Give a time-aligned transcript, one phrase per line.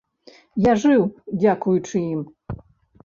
[0.67, 1.03] Я жыў
[1.41, 2.21] дзякуючы ім.